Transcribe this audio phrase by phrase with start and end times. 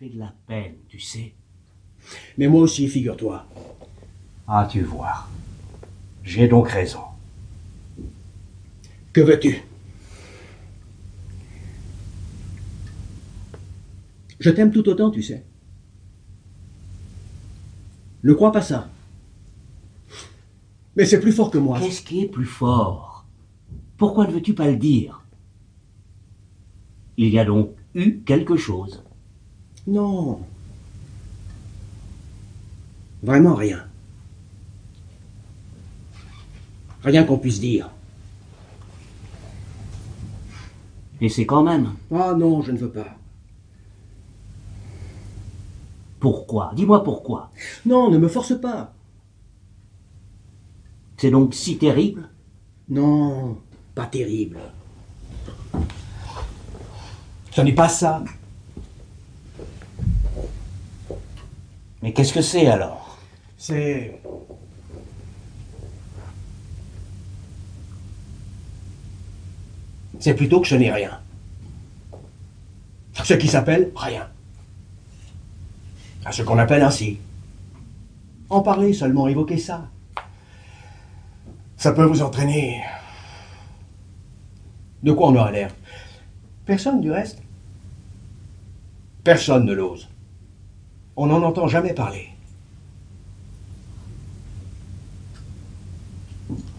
[0.00, 1.34] fait de la peine, tu sais.
[2.38, 3.46] Mais moi aussi, figure-toi.
[4.48, 5.28] Ah, tu vois.
[6.24, 7.02] J'ai donc raison.
[9.12, 9.62] Que veux-tu?
[14.38, 15.44] Je t'aime tout autant, tu sais.
[18.22, 18.88] Ne crois pas ça.
[20.96, 21.78] Mais c'est plus fort que moi.
[21.78, 23.26] Qu'est-ce qui est plus fort?
[23.98, 25.22] Pourquoi ne veux-tu pas le dire?
[27.18, 29.04] Il y a donc eu quelque chose.
[29.86, 30.40] Non.
[33.22, 33.84] Vraiment rien.
[37.02, 37.90] Rien qu'on puisse dire.
[41.20, 41.94] Et c'est quand même.
[42.14, 43.16] Ah non, je ne veux pas.
[46.18, 46.72] Pourquoi?
[46.74, 47.50] Dis-moi pourquoi.
[47.86, 48.92] Non, ne me force pas.
[51.16, 52.28] C'est donc si terrible?
[52.88, 53.58] Non,
[53.94, 54.58] pas terrible.
[57.50, 58.22] Ce n'est pas ça.
[62.02, 63.18] Mais qu'est-ce que c'est alors?
[63.58, 64.20] C'est...
[70.18, 71.18] C'est plutôt que ce n'est rien.
[73.24, 74.28] Ce qui s'appelle rien.
[76.24, 77.18] À ce qu'on appelle ainsi.
[78.50, 79.88] En parler seulement, évoquer ça.
[81.76, 82.82] Ça peut vous entraîner.
[85.02, 85.70] De quoi on aura l'air?
[86.66, 87.42] Personne du reste?
[89.24, 90.08] Personne ne l'ose.
[91.22, 92.30] On n'en entend jamais parler.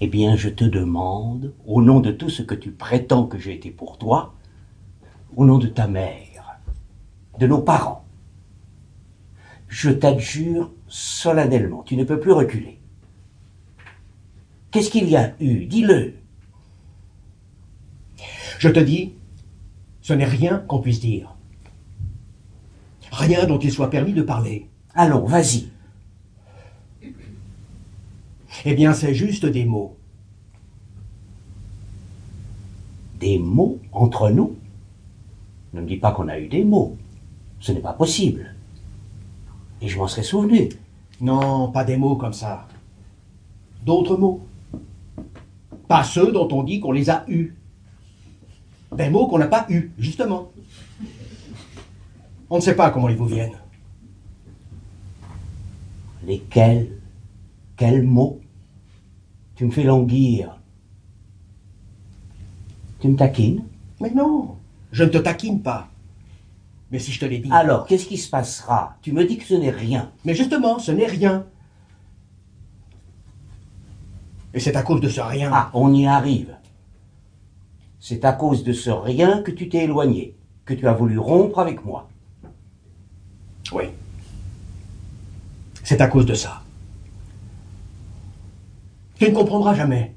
[0.00, 3.54] Eh bien, je te demande, au nom de tout ce que tu prétends que j'ai
[3.54, 4.34] été pour toi,
[5.36, 6.58] au nom de ta mère,
[7.38, 8.04] de nos parents,
[9.68, 12.80] je t'adjure solennellement, tu ne peux plus reculer.
[14.72, 15.66] Qu'est-ce qu'il y a eu?
[15.66, 16.14] Dis-le.
[18.58, 19.12] Je te dis,
[20.02, 21.33] ce n'est rien qu'on puisse dire.
[23.16, 24.68] Rien dont il soit permis de parler.
[24.92, 25.68] Allons, vas-y.
[28.64, 29.96] Eh bien, c'est juste des mots.
[33.20, 34.56] Des mots entre nous
[35.74, 36.96] Ne me dis pas qu'on a eu des mots.
[37.60, 38.52] Ce n'est pas possible.
[39.80, 40.70] Et je m'en serais souvenu.
[41.20, 42.66] Non, pas des mots comme ça.
[43.84, 44.44] D'autres mots.
[45.86, 47.54] Pas ceux dont on dit qu'on les a eus.
[48.96, 50.50] Des mots qu'on n'a pas eus, justement.
[52.50, 53.58] On ne sait pas comment ils vous viennent.
[56.24, 56.90] Lesquels?
[57.76, 58.40] Quels mots?
[59.56, 60.58] Tu me fais languir.
[63.00, 63.64] Tu me taquines?
[64.00, 64.56] Mais non,
[64.92, 65.88] je ne te taquine pas.
[66.90, 67.50] Mais si je te l'ai dit.
[67.50, 68.96] Alors, qu'est-ce qui se passera?
[69.02, 70.12] Tu me dis que ce n'est rien.
[70.24, 71.46] Mais justement, ce n'est rien.
[74.52, 75.50] Et c'est à cause de ce rien.
[75.52, 76.56] Ah, on y arrive.
[77.98, 81.58] C'est à cause de ce rien que tu t'es éloigné, que tu as voulu rompre
[81.58, 82.08] avec moi.
[83.72, 83.84] Oui.
[85.82, 86.62] C'est à cause de ça.
[89.18, 90.14] Tu ne comprendras jamais.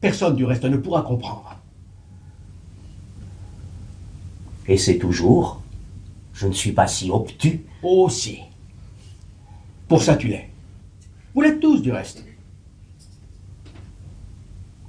[0.00, 1.56] Personne du reste ne pourra comprendre.
[4.66, 5.62] Et c'est toujours,
[6.34, 7.64] je ne suis pas si obtus.
[7.82, 8.40] Oh si.
[9.88, 10.50] Pour ça tu l'es.
[11.34, 12.24] Vous l'êtes tous du reste.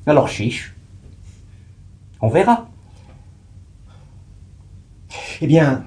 [0.06, 0.76] Alors chiche.
[2.22, 2.70] On verra.
[5.42, 5.86] Eh bien,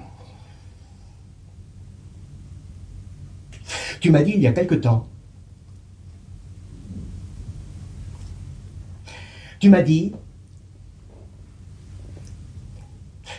[4.03, 5.07] tu m'as dit il y a quelque temps.
[9.59, 10.11] Tu m'as dit,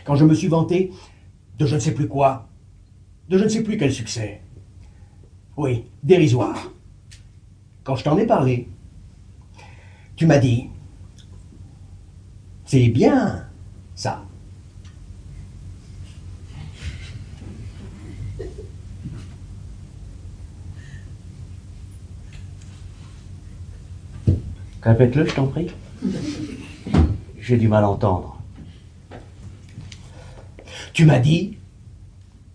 [0.07, 0.91] quand je me suis vanté
[1.59, 2.49] de je ne sais plus quoi,
[3.29, 4.41] de je ne sais plus quel succès.
[5.59, 6.73] Oui, dérisoire.
[7.83, 8.71] Quand je t'en ai parlé,
[10.17, 10.71] tu m'as dit,
[12.65, 13.51] c'est bien,
[13.95, 14.25] ça.
[24.85, 25.71] Répète-le, je t'en prie.
[27.41, 28.39] J'ai du mal à entendre.
[30.93, 31.57] Tu m'as dit,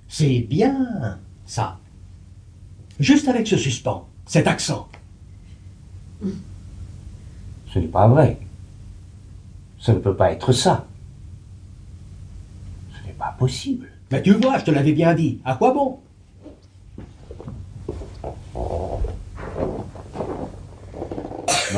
[0.07, 1.79] c'est bien, ça.
[2.99, 4.87] Juste avec ce suspens, cet accent.
[7.73, 8.39] Ce n'est pas vrai.
[9.79, 10.85] Ça ne peut pas être ça.
[12.93, 13.89] Ce n'est pas possible.
[14.11, 15.39] Mais tu vois, je te l'avais bien dit.
[15.45, 15.99] À quoi bon?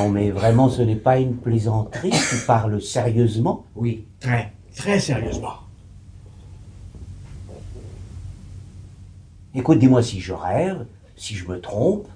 [0.02, 5.54] Non mais vraiment, ce n'est pas une plaisanterie, tu parles sérieusement Oui, très, très sérieusement.
[9.54, 12.08] Écoute, dis-moi si je rêve, si je me trompe.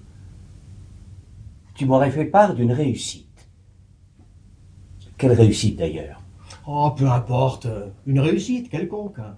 [1.76, 3.28] Tu m'aurais fait part d'une réussite.
[5.20, 6.22] Quelle réussite d'ailleurs?
[6.66, 7.68] Oh, peu importe.
[8.08, 9.20] Une réussite quelconque.
[9.20, 9.36] hein.